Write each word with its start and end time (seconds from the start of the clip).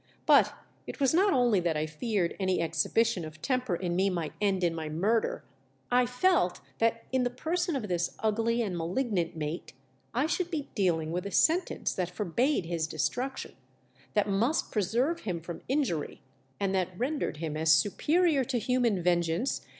But 0.25 0.55
it 0.87 0.99
was 0.99 1.13
not 1.13 1.31
only 1.31 1.59
that 1.59 1.77
I 1.77 1.85
feared 1.85 2.35
any 2.39 2.59
exhibition 2.59 3.23
of 3.23 3.39
temper 3.39 3.75
in 3.75 3.95
me 3.95 4.09
might 4.09 4.33
end 4.41 4.63
in 4.63 4.73
my 4.73 4.89
murder; 4.89 5.43
I 5.91 6.07
felt 6.07 6.59
that 6.79 7.03
in 7.11 7.21
the 7.21 7.29
person 7.29 7.75
of 7.75 7.87
this 7.87 8.15
ugly 8.17 8.63
and 8.63 8.75
malignant 8.75 9.35
mate 9.37 9.73
I 10.11 10.25
should 10.25 10.49
be 10.49 10.69
dealing 10.73 11.11
with 11.11 11.27
a 11.27 11.31
sentence 11.31 11.93
that 11.93 12.09
forbade 12.09 12.65
his 12.65 12.87
destruction, 12.87 13.53
that 14.15 14.27
must 14.27 14.71
preserve 14.71 15.19
him 15.19 15.39
from 15.39 15.61
injury, 15.67 16.21
and 16.59 16.73
that 16.73 16.97
ren 16.97 17.19
dered 17.19 17.37
him 17.37 17.55
as 17.55 17.71
superior 17.71 18.43
to 18.43 18.57
human 18.57 19.03
vengeance 19.03 19.19
MV 19.19 19.39
LIFE 19.39 19.49
IS 19.49 19.59
ATTEMPTED. 19.65 19.69